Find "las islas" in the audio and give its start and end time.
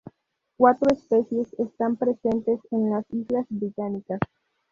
2.89-3.45